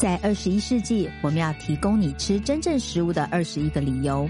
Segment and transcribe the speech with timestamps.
[0.00, 4.26] 在二十一世纪，我们要提供你吃真正食物的二十一个理由。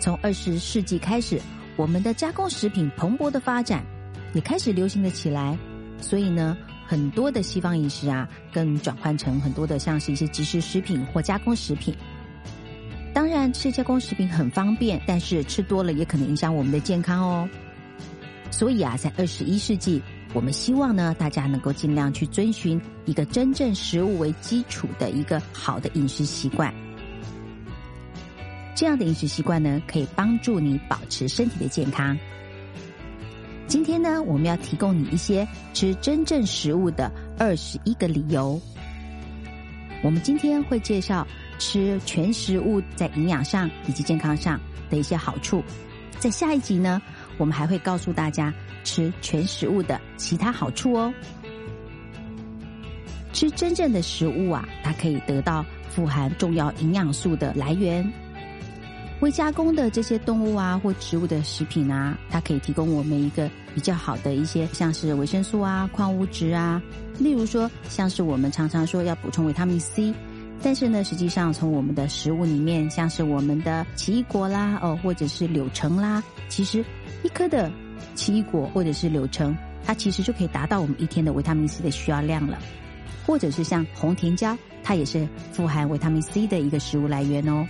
[0.00, 1.38] 从二十世纪开始，
[1.76, 3.84] 我们的加工食品蓬勃的发展，
[4.32, 5.58] 也开始流行了起来。
[6.00, 6.56] 所以呢，
[6.86, 11.94] 很多的西方饮食啊，更转换成很多的像是一些即食食品或加工食品。
[13.12, 17.46] 当然，吃加工食品很方便，但是吃多了也可能影响我们的健康哦。
[18.50, 20.02] 所以啊，在二十一世纪。
[20.36, 26.70] 我们希望呢，大家能够尽量去遵循一个真正食物为基础的一个好的饮食习惯。
[28.74, 32.14] 这样的饮食习惯呢，可以帮助你保持身体的健康。
[33.66, 38.60] 今天呢，我们要提供你一些吃真正食物的二十一个理由。
[40.02, 41.26] 我们今天会介绍
[41.58, 45.64] 吃全食物在营养上以及健康上的一些好处。
[46.18, 47.00] 在下一集呢，
[47.38, 48.52] 我们还会告诉大家。
[48.86, 51.12] 吃全食物的其他好处哦。
[53.32, 58.08] 吃真正的食物啊，它可以得到富含重要营养素的来源。
[59.20, 66.80] 未加工的这些动物啊或植物的食品啊，它可以提供我们一个比较好的一些，像是维生素啊、矿物质啊。
[67.18, 70.14] 例如说，像是我们常常说要补充维他命 C，
[70.62, 76.84] 但是呢，实际上从我们的食物里面，像是我们的奇异果啦，哦，或者是柳橙啦，其实
[77.22, 77.70] 一颗的。
[78.14, 82.58] 奇异果或者是柳橙，它其实就可以达到我们一天的维他命 C 的需要量了。
[83.26, 87.66] 或者是像红甜椒，它也是富含维他命 C 的一个食物来源哦。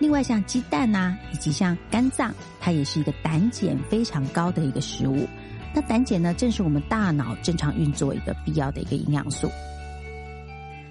[0.00, 5.28] 另外像鸡蛋呐，以及像肝脏，它也是一个胆碱非常高的一个食物。
[5.72, 9.48] 那胆碱呢，正是我们大脑正常运作一个必要的一个营养素。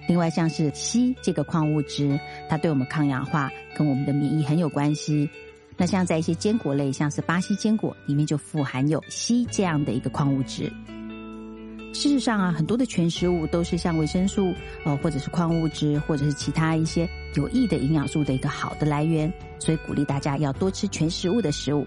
[0.07, 2.17] 另外像是硒这个矿物质，
[2.49, 5.29] 它对我们抗氧化跟我们的免疫很有关系。
[5.77, 10.71] 那像在一些坚果类，像是巴西坚果，里面就富含有硒这样的一个矿物质。
[11.93, 14.51] 事实上啊，很多的全食物都是像维生素，
[14.83, 19.31] 呃，或者是矿物质，或者是其他一些有益的营养素的一个好的来源。
[19.59, 21.85] 所以鼓励大家要多吃全食物的食物。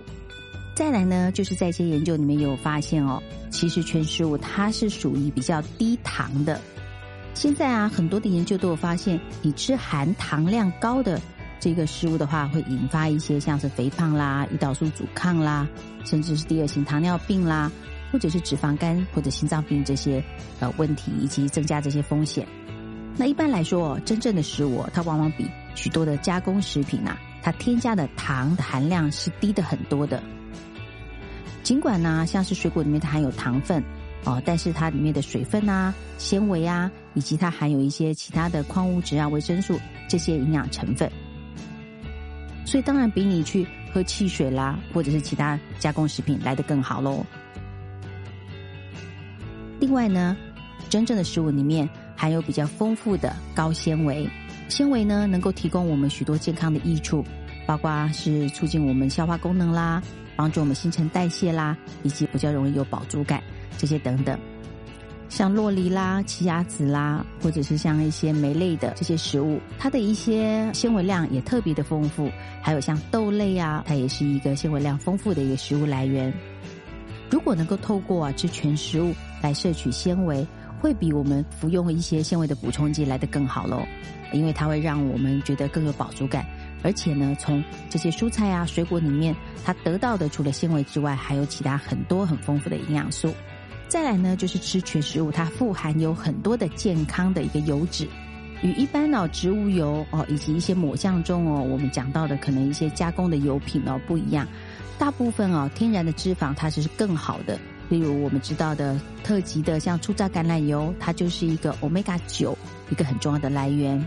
[0.76, 6.60] 再来呢，就是在一些研究里面有发现哦，其实全食物它是属于比较低糖的。
[7.34, 11.20] 现在啊，很多的研究都有发现，你吃含糖量高的。
[11.58, 15.66] 这个食物的话，会引发一些像是肥胖啦、胰岛素阻抗啦，
[16.04, 17.70] 甚至是第二型糖尿病啦，
[18.12, 20.22] 或者是脂肪肝或者心脏病这些
[20.60, 22.46] 呃问题，以及增加这些风险。
[23.16, 30.22] 那一般来说，真正的食物它往往比许多的加工食品呐，它添加的糖的含量是低的很多的。
[31.62, 33.82] 尽管呢，像是水果里面它含有糖分
[34.24, 41.10] 哦，但是它里面的水分啊、纤维啊，以及它含有一些其他的矿物质啊、维生素这些营养成分。
[42.66, 47.24] 所以当然比你去喝汽水啦，或者是其他加工食品来的更好喽。
[49.80, 50.36] 另外呢，
[50.90, 54.28] 真正的食物里面含有比较丰富的高纤维，
[54.68, 57.24] 纤维呢能够提供我们许多健康的益处，
[57.66, 60.02] 包括是促进我们消化功能啦，
[60.34, 63.42] 帮助我们新陈代谢啦，以及比较容易有饱足感
[63.78, 64.38] 这些等等。
[65.28, 72.30] 像洛梨啦、奇亚籽啦，或者是像一些酶类的这些食物，它的一些纤维量也特别的丰富。
[72.62, 76.32] 还有像豆类啊，它也是一个纤维量丰富的一个食物来源。
[77.30, 80.46] 如果能够透过啊吃全食物来摄取纤维，
[80.80, 83.82] 会比我们服用一些纤维的补充剂来得更好喽。
[84.32, 86.44] 因为它会让我们觉得更有饱足感，
[86.82, 93.32] 而且呢，从这些蔬菜啊、水果里面，它得到的除了纤维之外，还有其他很多很丰富的营养素。
[93.88, 98.06] 再来呢，就是吃全食物，它富含有很多的健康的一个油脂，
[98.62, 104.46] 与一般哦植物油哦以及一些抹酱中哦我们讲到的可能一些加工的油品哦不一样，
[104.98, 107.58] 大部分哦天然的脂肪它是更好的，
[107.88, 112.58] 例如我们知道的特级的像初榨橄榄油，它就是一个 omega 九
[112.90, 114.04] 一个很重要的来源。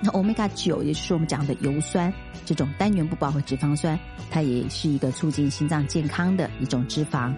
[0.00, 2.12] 那 omega 九也就是我们讲的油酸，
[2.44, 3.98] 这种单元不饱和脂肪酸，
[4.30, 7.34] 它也是一个促进心脏健康的一种脂肪。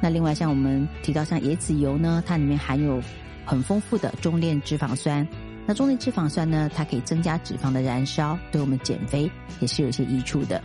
[0.00, 3.00] 那另外，像我们提到像椰子油呢，它里面含有
[3.44, 5.26] 很丰富的中链脂肪酸。
[5.66, 9.30] 那中链脂肪酸呢，它可以增加脂肪的燃烧，对我们减肥
[9.60, 10.60] 也是有些益处的。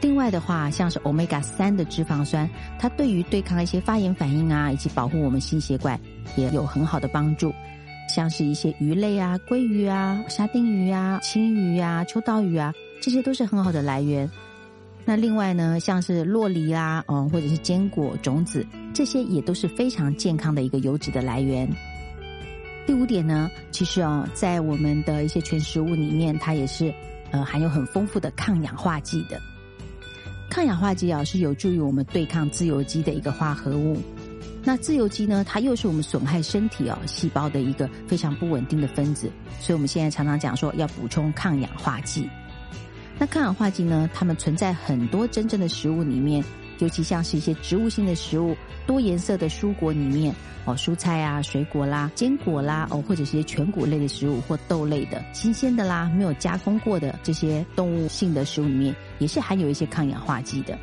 [0.00, 2.48] 另外的话，像是 omega 三的脂肪酸，
[2.78, 6.00] 它对于对抗一些发炎反应啊，以及保护我们心血管
[6.36, 7.52] 也有很好的帮助。
[8.08, 12.72] 像是一些鱼类啊，鲑鱼啊、沙丁鱼啊、青鱼啊、秋刀鱼啊，
[13.02, 14.28] 这些都是很好的来源。
[15.04, 18.64] 那另外呢，像是洛梨啦，嗯，或者是坚果、种子，
[18.94, 21.68] 这些也都是非常健康的一个油脂的来源。
[22.86, 26.92] 第五点呢，其实哦，在我们的一些全食物里面，它也是
[27.30, 29.40] 呃含有很丰富的抗氧化剂的。
[30.48, 33.96] 抗氧化剂啊，是有助于我们对抗自由基的一个化合物。
[34.62, 39.30] 那自由基呢，它又是我们损害身体哦细胞的一个非常不稳定的分子，
[39.60, 42.28] 所以我们现在常常讲说要补充抗氧化剂。
[43.20, 46.42] 那抗氧化剂呢，它们存在很多真正的食物里面，
[46.78, 48.56] 尤其像是一些植物性的食物、
[48.86, 50.34] 多颜色的蔬果里面
[50.64, 60.78] 哦，蔬菜啊、水果啦、坚果啦哦，或者是些全谷类的食物或豆类的新鲜的啦，没有加工过的这些动物性的食物里面，也是含有一些抗氧化剂的。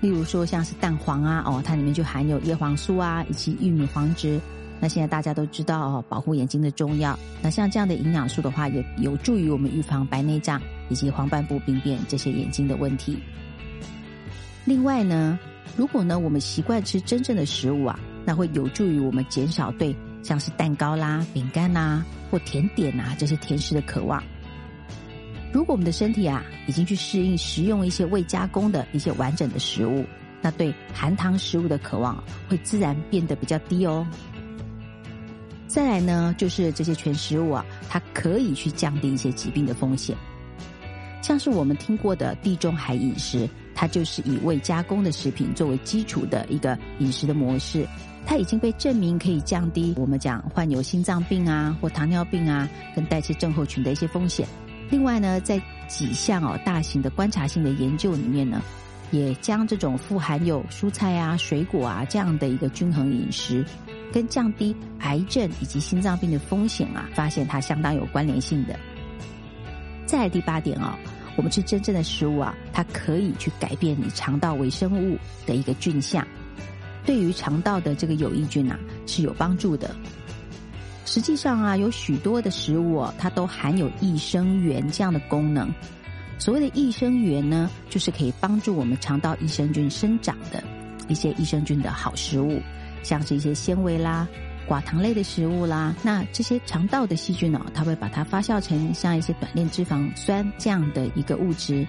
[0.00, 4.40] 例如说，像是蛋黄啊，哦，它里面就含有叶黄素啊，以及玉米黄质。
[4.80, 7.18] 那现在大家都知道，保护眼睛的重要。
[7.42, 13.18] 那像这样的营养素的话，也有助于我们预防白内障以及黄斑部病变这些眼睛的问题。
[14.64, 15.38] 另外呢，
[15.76, 24.22] 如果呢我们习惯吃真正的食物啊，那会有助于我们减少对像是蛋糕啦、饼干呐或甜点呐这些甜食的渴望。
[25.52, 30.04] 如果我们的身体啊已经去适应食用一些未加工的一些完整的食物，
[30.42, 34.06] 那对含糖食物的渴望会自然变得比较低哦。
[35.68, 40.16] 再来呢，就是这些全食物啊，它可以去降低一些疾病的风险。
[41.20, 47.86] 像是我们听过的地中海饮食，它就是以未加工的食品作为基础的一个饮食的模式，
[48.24, 52.66] 它已经被证明可以降低我们讲患有心脏病啊或糖尿病啊
[52.96, 54.48] 跟代谢症候群的一些风险。
[54.88, 58.62] 另外呢，在几项哦大型的观察性的研究里面呢，
[59.10, 63.62] 也将这种富含有蔬菜啊、水果啊这样的一个均衡饮食，
[64.12, 68.78] 跟降低癌症以及心脏病的风险啊，发现它相当有关联性的。
[70.06, 70.94] 再第八点哦，
[71.36, 76.26] 我们吃真正的食物啊，它可以去改变你肠道微生物的一个菌相，
[77.04, 79.94] 对于肠道的这个有益菌啊是有帮助的。
[81.04, 85.72] 实际上啊，有许多的食物啊，它都含有益生元这样的功能。
[86.38, 90.62] 所谓的益生元呢，就是可以帮助我们肠道益生菌生长的
[91.08, 92.62] 一些益生菌的好食物，
[93.02, 94.26] 像是一些纤维啦、
[94.68, 95.94] 寡糖类的食物啦。
[96.02, 101.86] 那这些肠道的细菌呢，它会把它发酵成像一些短链脂肪酸这样的一个物质。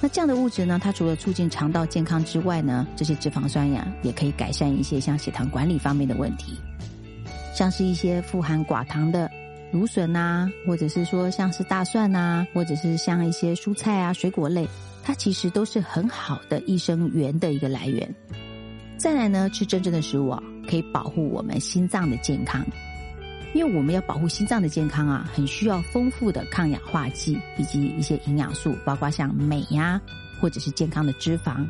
[0.00, 6.58] 那这样的物质呢，它除了促进肠道健康之外呢，这些脂肪酸呀，也可以改善一些像血糖管理方面的问题。
[7.54, 9.30] 像是一些富含寡糖的
[9.72, 14.68] 芦笋呐，或者是说像是大蒜呐，或者是像一些蔬菜啊、水果类，
[15.02, 18.14] 它其实都是很好的益生元的一个来源。
[18.98, 22.66] 再来呢，吃真正的食物啊，可以保护我们心脏的健康，
[23.54, 30.00] 因为我们要保护心脏的健康啊，很需要丰富的抗氧化剂以及一些营养素，包括像镁呀，
[30.40, 31.64] 或者是健康的脂肪。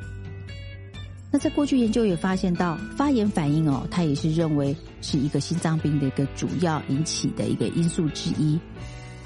[1.30, 8.58] 那在过去研究也发现到，发炎反应哦，它也是认为是一个心脏病的一个主要引起的一个因素之一。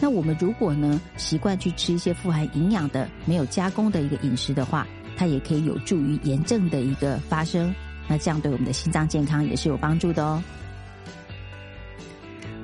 [0.01, 4.87] 那我们如果呢习惯去吃一些富含营养的、没有加工的一个饮食的话，
[5.17, 7.73] 它也可以有助于炎症的一个发生。
[8.11, 10.43] 那这样对我们的心脏健康也是有帮助的哦。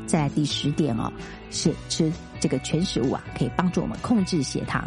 [0.04, 1.12] 在第十点哦，
[1.52, 4.84] 是吃这个全食物啊，可以帮助我们控制血糖。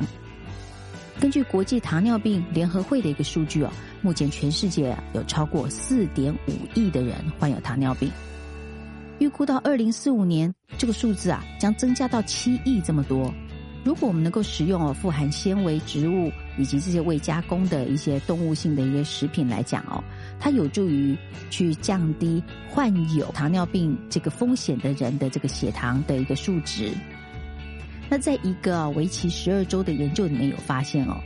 [1.18, 3.72] 根据国际糖尿病联合会的一个数据哦，
[4.02, 8.12] 目前全世界有超过四点五亿的人患有糖尿病，
[9.20, 13.34] 预估到二零四五年，这个数字啊将增加到七亿这么多。
[13.86, 20.04] 如果我们能够食用哦富含纤维植物以及这些未加工的一些动物性的一些食品来讲哦，
[20.40, 21.18] 它有助于
[21.50, 26.94] 去降低患有糖尿病这个风险的人的这个血糖的一个数值。
[28.10, 31.22] 那在一个为期十二周的研究里面有发现哦，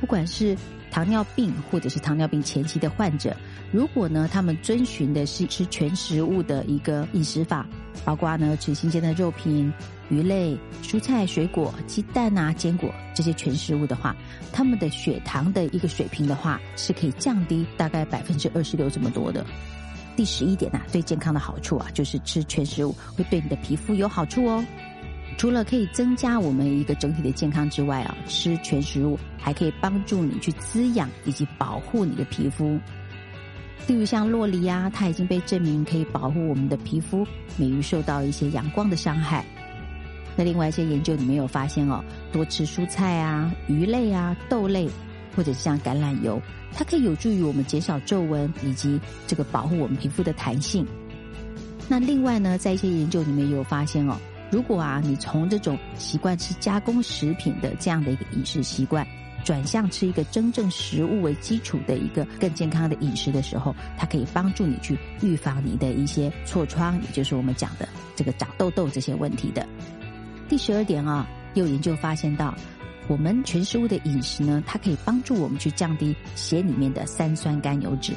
[0.00, 0.56] 不管是
[0.90, 3.36] 糖尿病或者是糖尿病前期的患者，
[3.72, 7.66] 如果呢他们遵循的是吃全食物的一个饮食法，
[8.04, 9.72] 包括呢吃新鲜的肉品、
[10.08, 14.14] 鱼类、蔬菜、水果、鸡蛋啊、坚果这些全食物的话，
[14.52, 19.44] 他们的血糖的一个水平的话是可以降低大概百分之二十六这么多的。
[20.16, 24.64] 第十一点呐，对健康的好处啊，就是吃全食物会对你的皮肤有好处哦。
[25.36, 32.78] 除了可以增加我们一个整体的健康之外啊，吃全食物还可以帮助你去滋养以及保护你的皮肤。
[33.86, 37.26] 例如像洛梨啊，它已经被证明可以保护我们的皮肤
[37.56, 39.44] 免于受到一些阳光的伤害。
[40.36, 44.88] 那另外一些研究里面有发现哦，多吃蔬菜啊、鱼类啊、豆类，
[45.36, 46.40] 或者像橄榄油，
[46.72, 50.86] 它可以有助于我们减少皱纹以及这个保护我们皮肤的弹性。
[51.88, 54.16] 那另外呢，在一些研究里面也有发现哦。
[54.50, 59.06] 如果啊，你从这种习惯吃加工食品的这样的一个饮食习惯，
[59.44, 69.66] 转向吃一个真正食物为基础的一个更健康的饮食的时候，它可以帮助你去预防你的一些痤疮，也就是我们讲的这个长痘痘这些问题的。
[70.48, 72.54] 第十二点啊，有研究发现到，
[73.08, 78.12] 我们全食物的饮食呢，它可以帮助我们去降低血里面的三酸甘油脂。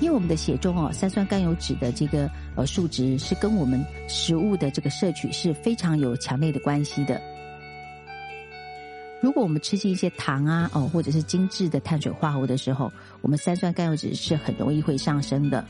[0.00, 7.20] 因为我们的血中哦，三酸甘油酯的这个呃数值是跟我们食物的这个摄取是非常有强烈的关系的。
[9.20, 12.90] 如果我们吃进一些糖啊哦，或者是精致的碳水化合物的时候，
[13.20, 15.62] 我们三酸甘油酯是很容易会上升的。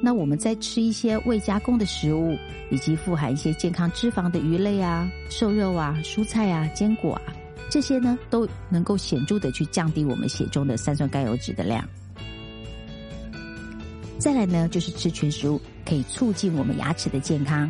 [0.00, 2.34] 那我们在吃一些未加工的食物，
[2.70, 7.34] 以及富含一些健康脂肪的鱼类啊、瘦肉啊、蔬菜啊、坚果啊，
[7.70, 11.86] 这些呢都能够显著的去降低我们血中的三酸甘油酯的量。
[14.22, 17.68] 再来呢，就是吃全食物可以促进我们牙齿的健康。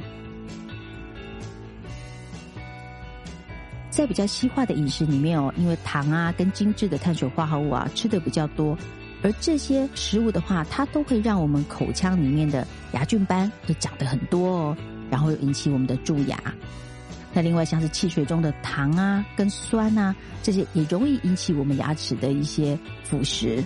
[3.88, 8.76] 在比较西化的饮食里面哦，因为糖啊跟精致的碳水化合物啊吃的比较多，
[9.22, 14.76] 而这些食物的话，它都会让我们口腔里面的牙菌斑会长得很多哦，
[15.10, 16.38] 然后引起我们的蛀牙。
[17.32, 23.64] 那另外像是汽水中的糖啊跟酸啊，这些也容易引起我们牙齿的一些腐蚀。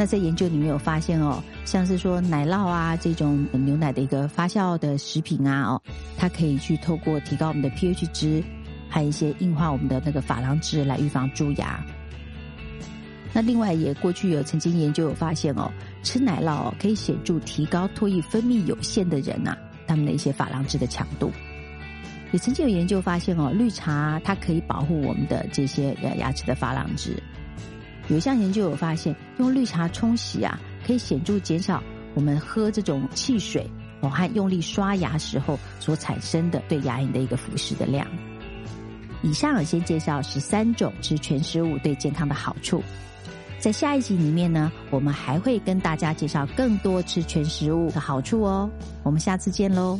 [0.00, 5.82] 那在研究里面有发现哦，像是说奶酪啊这种牛奶的一个发酵的食品啊哦，
[6.16, 8.42] 它可以去透过提高我们的 pH 值，
[8.88, 11.84] 还有一些硬化我们的那个珐琅质来预防蛀牙。
[13.34, 15.70] 那另外也过去有曾经研究有发现哦，
[16.02, 19.54] 吃奶酪哦可以显著提高唾液分泌有限的人呐，
[19.86, 21.30] 他们的一些珐琅质的强度。
[22.32, 27.22] 也曾经有研究发现哦，绿茶它可以保护我们的这些牙齿的珐琅质。
[28.10, 31.82] 有一项研究有发现，用绿茶冲洗啊，可以显著减少
[32.14, 33.64] 我们喝这种汽水
[34.00, 38.04] 哦和用力刷牙时候所产生的对牙龈的一个腐蚀的量。
[39.22, 42.82] 以上先介绍十三种吃全食物对健康的好处，
[43.60, 48.68] 在下一集里面呢，我们还会跟大家介绍更多吃全食物的好处哦。
[49.04, 49.96] 我们下次见喽。